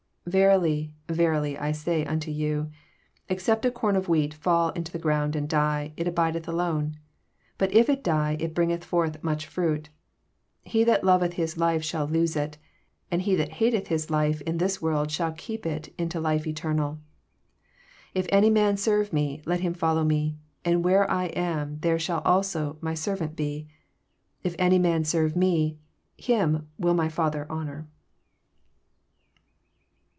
[0.25, 2.71] 24 Verily, verily, I say onto you,
[3.27, 6.95] Except a com of wheat fall into the ground and die, it abideth alone:
[7.57, 9.85] but if it die, it bringeth forth much fruit
[10.65, 12.57] 25 He that loveth his life shall lose it;
[13.09, 16.73] and he that hateth his life in this world shall keep it unto life eter
[16.75, 17.01] nal.
[18.11, 21.99] 26 If any man serve me,1et him fol low me; and where I am, there
[21.99, 23.67] shall also my servant be:
[24.43, 25.79] if any man serve me,
[26.15, 27.89] him will my Father honour.